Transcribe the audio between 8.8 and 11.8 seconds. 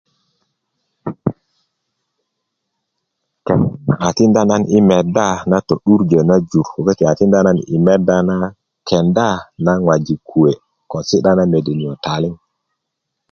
kenda na ŋojik kuwe' ko si'da na mede